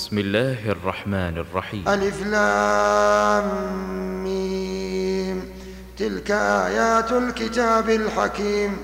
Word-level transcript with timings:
بسم 0.00 0.18
الله 0.18 0.70
الرحمن 0.70 1.38
الرحيم. 1.38 1.88
ألف 1.88 2.22
لام 2.26 3.48
ميم. 4.24 5.52
تلك 5.98 6.30
آيات 6.30 7.12
الكتاب 7.12 7.90
الحكيم. 7.90 8.76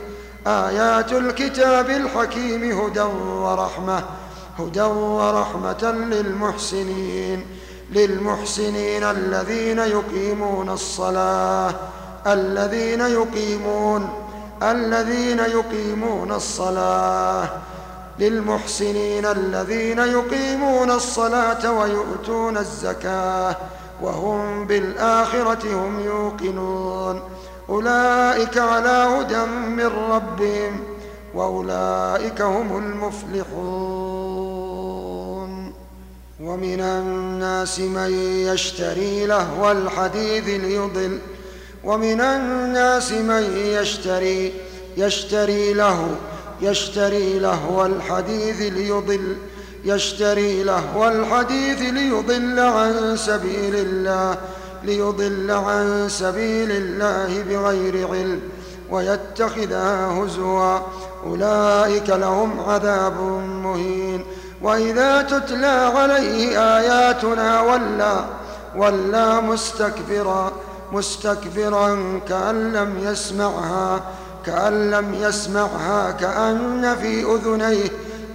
آيات 0.46 1.12
الكتاب 1.12 1.90
الحكيم 1.90 2.80
هدى 2.80 3.00
ورحمة. 3.00 4.04
هدى 4.58 4.80
ورحمة 4.80 5.92
للمحسنين. 6.10 7.46
للمحسنين 7.92 9.02
الذين 9.02 9.78
يقيمون 9.78 10.68
الصلاة. 10.68 11.74
الذين 12.26 13.00
يقيمون 13.00 14.08
الذين 14.62 15.38
يقيمون 15.38 16.32
الصلاة. 16.32 17.48
للمحسنين 18.18 19.26
الذين 19.26 19.98
يقيمون 19.98 20.90
الصلاة 20.90 21.72
ويؤتون 21.72 22.58
الزكاة 22.58 23.56
وهم 24.02 24.66
بالآخرة 24.66 25.74
هم 25.74 26.00
يوقنون. 26.00 27.20
أولئك 27.68 28.58
على 28.58 28.88
هدى 28.88 29.44
من 29.50 29.86
ربهم 29.86 30.80
وأولئك 31.34 32.40
هم 32.40 32.78
المفلحون. 32.78 33.56
ومن 36.40 36.80
الناس 36.80 37.80
من 37.80 38.10
يشتري 38.46 39.26
لهو 39.26 39.70
الحديث 39.70 40.48
ليضل. 40.48 41.18
ومن 41.84 42.20
الناس 42.20 43.12
من 43.12 43.56
يشتري 43.56 44.52
يشتري 44.96 45.72
له 45.72 46.16
يشتري 46.60 47.38
لهو 47.38 47.86
الحديث 47.86 48.60
ليضل 48.60 49.36
يشتري 49.84 50.62
لهو 50.62 51.08
الحديث 51.08 51.80
ليضل 51.80 52.60
عن 52.60 53.16
سبيل 53.16 53.74
الله 53.76 54.36
ليضل 54.84 55.50
عن 55.50 56.08
سبيل 56.08 56.70
الله 56.70 57.42
بغير 57.48 58.08
علم 58.08 58.40
ويتخذها 58.90 60.06
هزوا. 60.06 60.78
أولئك 61.26 62.10
لهم 62.10 62.60
عذاب 62.60 63.20
مهين. 63.62 64.24
وإذا 64.62 65.22
تتلى 65.22 65.92
عليه 65.96 66.58
آياتنا 66.78 67.60
ولى 67.60 68.24
ولى 68.76 69.40
مستكبرا 69.40 70.52
مستكبرا 70.92 72.20
كأن 72.28 72.72
لم 72.72 72.98
يسمعها. 73.02 74.00
كأن 74.46 74.90
لم 74.90 75.14
يسمعها 75.14 76.10
كأن 76.10 76.96
في 77.00 77.24
أذنيه 77.34 77.88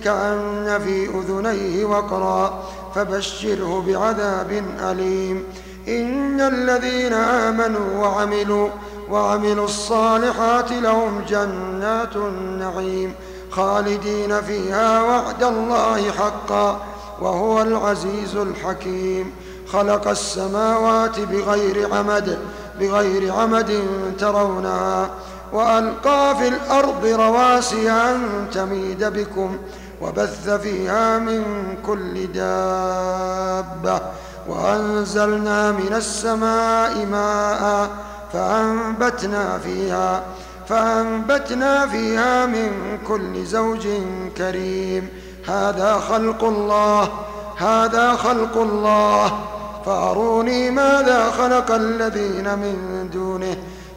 كأن 0.03 0.79
في 0.85 1.05
أذنيه 1.05 1.85
وقرا 1.85 2.63
فبشره 2.95 3.83
بعذاب 3.87 4.63
أليم. 4.79 5.43
إن 5.87 6.41
الذين 6.41 7.13
آمنوا 7.13 7.99
وعملوا 7.99 8.69
وعملوا 9.09 9.65
الصالحات 9.65 10.71
لهم 10.71 11.21
جنات 11.29 12.15
النعيم 12.15 13.13
خالدين 13.51 14.41
فيها 14.41 15.03
وعد 15.03 15.43
الله 15.43 16.11
حقا 16.11 16.81
وهو 17.21 17.61
العزيز 17.61 18.35
الحكيم. 18.35 19.31
خلق 19.73 20.07
السماوات 20.07 21.19
بغير 21.19 21.93
عمد 21.93 22.37
بغير 22.79 23.33
عمد 23.33 23.83
ترونها. 24.19 25.09
وألقى 25.53 26.35
في 26.39 26.47
الأرض 26.47 27.05
رواسي 27.05 27.91
أن 27.91 28.47
تميد 28.53 29.03
بكم 29.03 29.57
وبث 30.01 30.49
فيها 30.49 31.19
من 31.19 31.43
كل 31.85 32.31
دابة 32.31 34.01
وأنزلنا 34.47 35.71
من 35.71 35.93
السماء 35.93 37.05
ماء 37.05 37.89
فأنبتنا 38.33 39.57
فيها 39.57 40.23
فأنبتنا 40.69 41.87
فيها 41.87 42.45
من 42.45 42.97
كل 43.07 43.45
زوج 43.45 43.87
كريم. 44.37 45.09
هذا 45.47 45.93
خلق 46.09 46.43
الله 46.43 47.09
هذا 47.57 48.13
خلق 48.13 48.57
الله. 48.57 49.39
فأروني 49.85 50.71
ماذا 50.71 51.31
خلق 51.31 51.71
الذين 51.71 52.59
من 52.59 53.09
دونه؟ 53.13 53.57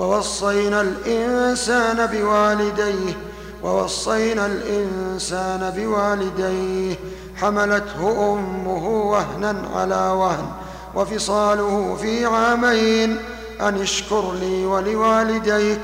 ووصينا 0.00 0.80
الإنسان 0.80 2.06
بوالديه 2.06 3.16
ووصينا 3.62 4.46
الإنسان 4.46 5.72
بوالديه. 5.76 6.94
حملته 7.36 8.32
أمه 8.32 8.88
وهنا 8.88 9.62
على 9.74 10.10
وهن 10.10 10.46
وفصاله 10.94 11.96
في 12.02 12.24
عامين. 12.24 13.16
أن 13.60 13.80
اشكر 13.80 14.32
لي 14.32 14.66
ولوالديك 14.66 15.80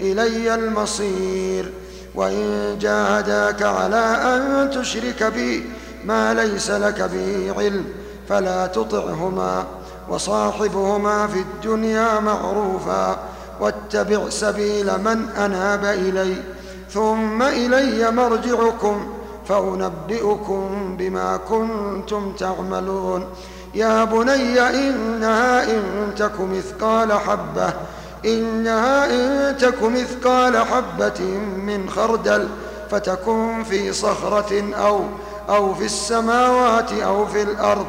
إلي 0.00 0.54
المصير. 0.54 1.72
وإن 2.14 2.78
جاهداك 2.80 3.62
على 3.62 4.04
أن 4.34 4.70
تشرك 4.70 5.22
بي 5.22 5.70
ما 6.04 6.34
ليس 6.34 6.70
لك 6.70 7.02
به 7.02 7.54
علم 7.58 7.84
فلا 8.28 8.66
تطعهما. 8.66 9.64
وصاحبهما 10.08 11.26
في 11.26 11.38
الدنيا 11.38 12.20
معروفا. 12.20 13.18
واتبع 13.60 14.28
سبيل 14.28 14.86
من 14.98 15.28
أناب 15.28 15.84
إلي 15.84 16.34
ثم 16.90 17.42
إلي 17.42 18.10
مرجعكم 18.10 19.06
فأنبئكم 19.48 20.96
بما 20.98 21.36
كنتم 21.36 22.32
تعملون. 22.32 23.24
يا 23.74 24.04
بني 24.04 24.60
إنها 24.60 25.64
إن 25.64 26.14
تك 26.16 26.40
مثقال 26.40 27.12
حبة 27.12 27.72
إنها 28.24 29.04
إن 29.10 29.56
تك 29.56 29.82
مثقال 29.82 30.56
حبة 30.56 31.20
من 31.56 31.90
خردل 31.90 32.48
فتكن 32.90 33.64
في 33.70 33.92
صخرة 33.92 34.74
أو 34.74 35.00
أو 35.48 35.74
في 35.74 35.84
السماوات 35.84 36.92
أو 36.92 37.26
في 37.26 37.42
الأرض 37.42 37.86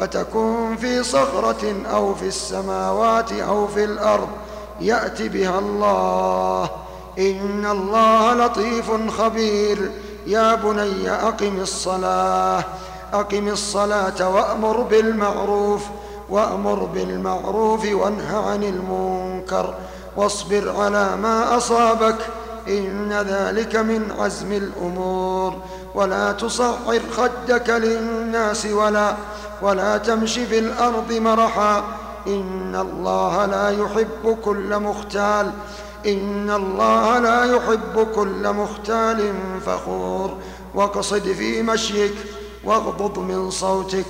فتكن 0.00 0.76
في 0.80 1.02
صخرة 1.02 1.74
أو 1.92 2.14
في 2.14 2.26
السماوات 2.26 3.32
أو 3.32 3.66
في 3.66 3.84
الأرض. 3.84 4.28
يأت 4.80 5.22
بها 5.22 5.58
الله. 5.58 6.70
إن 7.18 7.66
الله 7.66 8.34
لطيف 8.34 9.10
خبير. 9.20 9.90
يا 10.26 10.54
بني 10.54 11.10
أقم 11.10 11.60
الصلاة. 11.60 12.64
أقم 13.12 13.48
الصلاة 13.48 14.28
وأمر 14.28 14.80
بالمعروف. 14.80 15.82
وأمر 16.30 16.74
بالمعروف 16.74 17.86
وانه 17.92 18.46
عن 18.46 18.64
المنكر. 18.64 19.74
واصبر 20.16 20.74
على 20.78 21.16
ما 21.16 21.56
أصابك. 21.56 22.18
إن 22.68 23.12
ذلك 23.12 23.76
من 23.76 24.12
عزم 24.18 24.52
الأمور. 24.52 25.54
ولا 25.94 26.32
تصعر 26.32 27.00
خدك 27.16 27.70
للناس 27.70 28.66
ولا 28.66 29.14
ولا 29.62 29.96
تمش 29.98 30.38
في 30.38 30.58
الأرض 30.58 31.12
مرحا. 31.12 31.84
إن 32.26 32.76
الله 32.76 33.46
لا 33.46 33.70
يحب 33.70 34.38
كل 34.44 34.78
مختال. 34.78 35.52
إن 36.06 36.50
الله 36.50 37.18
لا 37.18 37.44
يحب 37.44 38.06
كل 38.14 38.52
مختال 38.52 39.34
فخور. 39.66 40.36
واقصد 40.74 41.22
في 41.22 41.62
مشيك 41.62 42.14
واغضض 42.64 43.18
من 43.18 43.50
صوتك. 43.50 44.06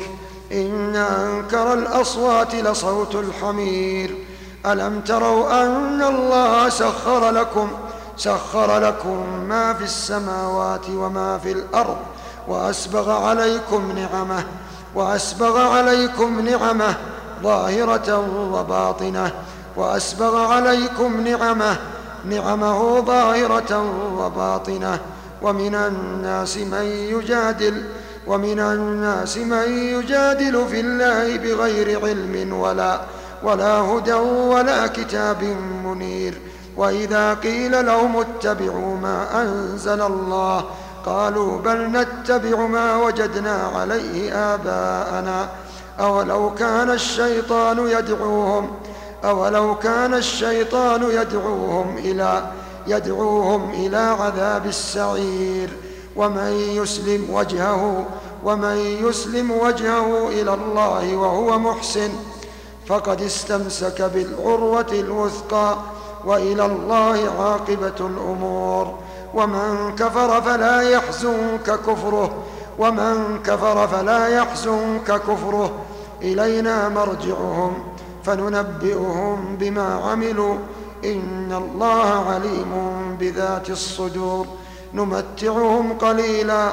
إن 0.52 0.96
أنكر 0.96 1.72
الأصوات 1.72 2.54
لصوت 2.54 3.14
الحمير. 3.14 4.16
ألم 4.66 5.00
تروا 5.00 5.64
أن 5.66 6.02
الله 6.02 6.68
سخر 6.68 7.30
لكم 7.30 7.68
سخر 8.16 8.78
لكم 8.78 9.44
ما 9.48 9.74
في 9.74 9.84
السماوات 9.84 10.90
وما 10.90 11.38
في 11.38 11.52
الأرض 11.52 11.96
وأسبغ 12.48 13.10
عليكم 13.10 13.92
نعمه 13.92 14.44
وأسبغ 14.94 15.58
عليكم 15.58 16.40
نعمه. 16.40 16.96
ظاهرة 17.46 18.08
وباطنة 18.54 19.30
وأسبغ 19.76 20.34
عليكم 20.52 21.20
نعمه 21.20 21.76
نعمه 22.24 23.00
ظاهرة 23.00 23.72
وباطنة. 24.18 24.98
ومن 25.42 25.74
الناس 25.74 26.56
من 26.56 26.86
يجادل 27.14 27.76
ومن 28.26 28.58
الناس 28.60 29.34
من 29.36 29.68
يجادل 29.94 30.54
في 30.70 30.80
الله 30.80 31.36
بغير 31.36 31.88
علم 32.04 32.52
ولا 32.52 33.00
ولا 33.42 33.74
هدى 33.80 34.12
ولا 34.52 34.86
كتاب 34.86 35.40
منير. 35.84 36.34
وإذا 36.76 37.34
قيل 37.34 37.86
لهم 37.86 38.16
اتبعوا 38.16 38.96
ما 38.96 39.42
أنزل 39.42 40.00
الله 40.02 40.64
قالوا 41.06 41.58
بل 41.58 41.78
نتبع 41.96 42.66
ما 42.66 42.96
وجدنا 42.96 43.56
عليه 43.76 44.34
آباءنا. 44.54 45.48
أولو 46.00 46.54
كان 46.54 46.90
الشيطان 46.90 47.88
يدعوهم 47.88 48.70
أولو 49.24 49.74
كان 49.74 50.14
الشيطان 50.14 51.02
يدعوهم 51.02 51.96
إلى 51.98 52.50
يدعوهم 52.86 53.70
إلى 53.70 53.96
عذاب 53.96 54.66
السعير. 54.66 55.70
ومن 56.16 56.52
يسلم 56.52 57.30
وجهه 57.30 58.04
ومن 58.44 58.76
يسلم 58.76 59.50
وجهه 59.50 60.28
إلى 60.28 60.54
الله 60.54 61.16
وهو 61.16 61.58
محسن 61.58 62.10
فقد 62.86 63.22
استمسك 63.22 64.02
بالعروة 64.02 64.86
الوثقى 64.92 65.76
وإلى 66.24 66.66
الله 66.66 67.18
عاقبة 67.40 67.98
الأمور. 68.00 68.94
ومن 69.34 69.94
كفر 69.98 70.42
فلا 70.42 70.80
يحزنك 70.80 71.80
كفره 71.86 72.34
ومن 72.78 73.38
كفر 73.44 73.88
فلا 73.88 74.28
يحزنك 74.28 75.20
كفره 75.28 75.70
إلينا 76.22 76.88
مرجعهم 76.88 77.84
فننبئهم 78.24 79.56
بما 79.56 79.94
عملوا. 79.94 80.56
إن 81.04 81.52
الله 81.52 82.30
عليم 82.30 82.72
بذات 83.20 83.70
الصدور. 83.70 84.46
نمتعهم 84.94 85.98
قليلا 85.98 86.68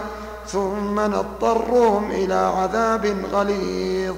ثم 0.48 1.00
نضطرهم 1.00 2.12
إلى 2.12 2.34
عذاب 2.34 3.16
غليظ. 3.34 4.16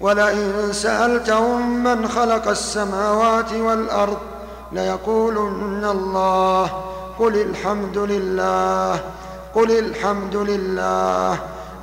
ولئن 0.00 0.72
سألتهم 0.72 1.84
من 1.84 2.08
خلق 2.08 2.48
السماوات 2.48 3.52
والأرض 3.52 4.18
ليقولن 4.72 5.84
الله 5.84 6.70
قل 7.18 7.34
الحمد 7.36 7.98
لله 7.98 9.00
قل 9.54 9.78
الحمد 9.78 10.36
لله. 10.36 11.38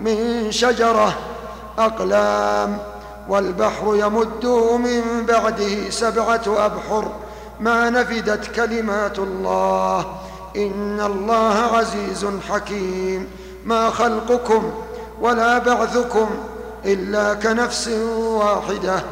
من 0.00 0.46
شجرة 0.52 1.14
أقلام 1.78 2.78
والبحر 3.28 3.94
يمده 3.94 4.76
من 4.76 5.26
بعده 5.28 5.90
سبعة 5.90 6.42
أبحر. 6.46 7.08
ما 7.60 7.90
نفدت 7.90 8.54
كلمات 8.56 9.18
الله. 9.18 10.06
إن 10.56 11.00
الله 11.00 11.76
عزيز 11.76 12.26
حكيم. 12.50 13.28
ما 13.64 13.90
خلقكم 13.90 14.70
ولا 15.20 15.58
بعثكم 15.58 16.28
إلا 16.84 17.34
كنفس 17.34 17.88
واحدة 18.14 19.02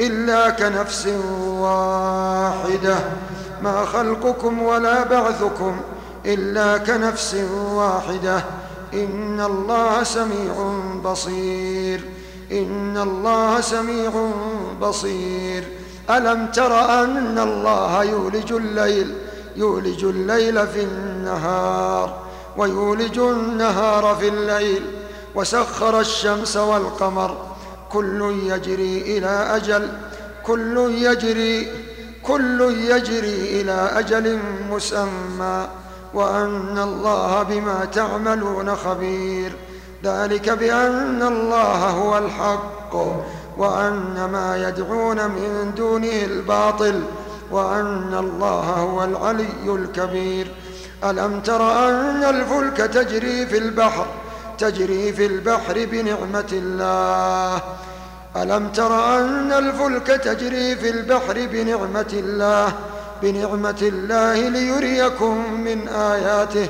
إلا 0.00 0.50
كنفس 0.50 1.06
واحدة. 1.48 2.96
ما 3.62 3.84
خلقكم 3.84 4.62
ولا 4.62 5.04
بعثكم 5.04 5.76
إلا 6.26 6.78
كنفس 6.78 7.36
واحدة. 7.72 8.44
إن 8.94 9.40
الله 9.40 10.02
سميع 10.02 10.72
بصير. 11.04 12.00
إن 12.52 12.98
الله 12.98 13.60
سميع 13.60 14.30
بصير. 14.80 15.64
ألم 16.10 16.46
تر 16.46 17.02
أن 17.02 17.38
الله 17.38 18.04
يولج 18.04 18.52
الليل 18.52 19.14
يولج 19.56 20.04
الليل 20.04 20.66
في 20.66 20.82
النهار 20.82 22.18
ويولج 22.56 23.18
النهار 23.18 24.16
في 24.20 24.28
الليل 24.28 24.82
وسخر 25.34 26.00
الشمس 26.00 26.56
والقمر. 26.56 27.46
كل 27.92 28.34
يجري 28.46 29.18
إلى 29.18 29.56
أجل 29.56 29.88
كل 30.42 30.92
يجري 30.98 31.68
كل 32.22 32.74
يجري 32.90 33.60
إلى 33.60 33.90
أجل 33.94 34.38
مسمى. 34.70 35.68
وأن 36.14 36.78
الله 36.78 37.42
بما 37.42 37.84
تعملون 37.84 38.76
خبير. 38.76 39.52
ذلك 40.04 40.50
بأن 40.50 41.22
الله 41.22 41.90
هو 41.90 42.18
الحق 42.18 42.94
وأن 43.58 44.28
ما 44.32 44.68
يدعون 44.68 45.16
من 45.16 45.72
دونه 45.76 46.24
الباطل 46.24 47.02
وأن 47.50 48.14
الله 48.14 48.60
هو 48.60 49.04
العلي 49.04 49.66
الكبير. 49.66 50.46
ألم 51.04 51.40
تر 51.40 51.88
أن 51.88 52.24
الفلك 52.24 52.76
تجري 52.76 53.46
في 53.46 53.58
البحر 53.58 54.06
تجري 54.58 55.12
في 55.12 55.26
البحر 55.26 55.86
بنعمة 55.92 56.50
الله؟ 56.52 57.62
ألم 58.36 58.68
تر 58.68 59.18
أن 59.18 59.52
الفلك 59.52 60.06
تجري 60.06 60.76
في 60.76 60.90
البحر 60.90 61.46
بنعمة 61.52 62.12
الله؟ 62.12 62.72
بنعمة 63.22 63.78
الله 63.82 64.48
ليريكم 64.48 65.60
من 65.60 65.88
آياته. 65.88 66.68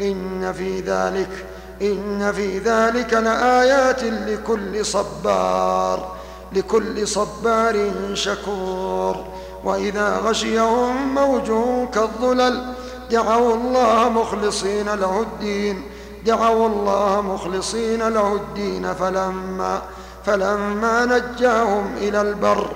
إن 0.00 0.52
في 0.52 0.80
ذلك 0.80 1.46
إن 1.82 2.32
في 2.32 2.58
ذلك 2.58 3.14
لآيات 3.14 4.02
لكل 4.04 4.86
صبار 4.86 6.16
لكل 6.52 7.08
صبار 7.08 7.90
شكور. 8.14 9.16
وإذا 9.64 10.16
غشيهم 10.16 11.14
موج 11.14 11.46
كالظلل 11.94 12.74
دعوا 13.10 13.54
الله 13.54 14.08
مخلصين 14.08 14.88
له 14.94 15.20
الدين 15.20 15.82
دعوا 16.26 16.68
الله 16.68 17.20
مخلصين 17.20 18.08
له 18.08 18.34
الدين. 18.34 18.94
فلما 18.94 19.82
فلما 20.26 21.04
نجاهم 21.04 21.94
إلى 21.96 22.20
البر 22.20 22.70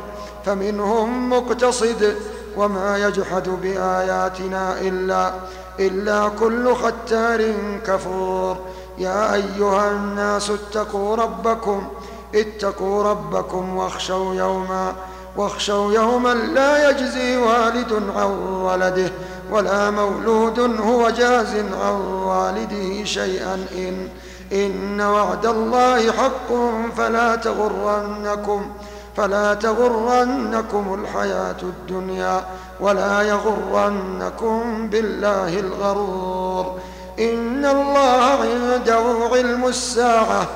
فمنهم 0.47 1.31
مقتصد 1.31 2.15
وما 2.57 2.99
يجحد 2.99 3.49
بآياتنا 3.49 4.81
إلا 4.81 5.33
إلا 5.81 6.29
كل 6.29 6.75
ختار 6.75 7.55
كفور. 7.87 8.57
يا 8.99 9.35
أيها 9.35 9.91
الناس 9.91 10.51
اتقوا 10.51 11.17
ربكم 11.17 11.89
اتقوا 12.35 13.03
ربكم 13.03 13.77
واخشوا 13.77 14.35
يوما 14.35 14.93
واخشوا 15.37 15.93
يوما 15.93 16.35
لا 16.35 16.91
يجزي 16.91 17.37
والد 17.37 17.93
عن 18.17 18.31
ولده 18.63 19.11
ولا 19.51 19.91
مولود 19.91 20.81
هو 20.81 21.11
جاز 21.11 21.57
عن 21.57 22.01
والده 22.25 23.05
شيئا. 23.05 23.55
إن 23.55 24.09
إن 24.53 25.01
وعد 25.01 25.47
الله 25.47 26.13
حق 26.13 26.49
فلا 26.97 27.37
تغرنكم. 27.37 28.73
فلا 29.17 29.55
تغرنكم 29.55 31.05
الحياة 31.05 31.57
الدنيا 31.63 32.45
ولا 32.81 33.23
يغرنكم 33.23 34.89
بالله 34.89 35.61
الغرور. 35.61 36.79
إن 37.19 37.65
الله 37.65 38.39
عنده 38.41 39.05
علم 39.33 39.67
الساعة 39.67 40.47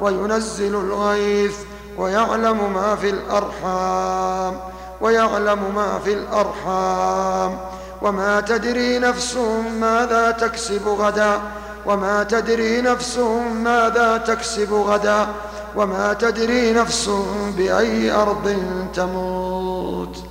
وينزل 0.00 0.74
الغيث 0.74 1.56
ويعلم 1.98 2.72
ما 2.74 2.96
في 2.96 3.10
الأرحام 3.10 4.60
ويعلم 5.00 5.74
ما 5.74 5.98
في 6.04 6.12
الأرحام. 6.12 7.58
وما 8.02 8.40
تدري 8.40 8.98
نفس 8.98 9.36
ماذا 9.80 10.30
تكسب 10.30 10.88
غدا 10.88 11.40
وما 11.86 12.22
تدري 12.22 12.80
نفس 12.80 13.18
ماذا 13.64 14.16
تكسب 14.16 14.72
غدا. 14.72 15.26
وما 15.76 16.12
تدري 16.12 16.72
نفس 16.72 17.10
بأي 17.56 18.10
أرض 18.10 18.56
تموت. 18.94 20.24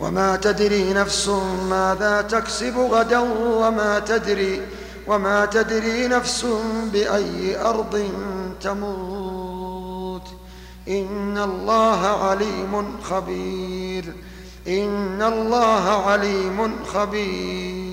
وما 0.00 0.36
تدري 0.36 0.92
نفس 0.92 1.28
ماذا 1.70 2.22
تكسب 2.22 2.78
غدا 2.78 3.18
وما 3.44 3.98
تدري 3.98 4.62
وما 5.06 5.44
تدري 5.46 6.08
نفس 6.08 6.46
بأي 6.92 7.60
أرض 7.60 8.08
تموت. 8.62 10.22
إن 10.88 11.38
الله 11.38 12.06
عليم 12.06 12.96
خبير 13.02 14.04
إن 14.68 15.22
الله 15.22 15.88
عليم 15.88 16.76
خبير. 16.94 17.87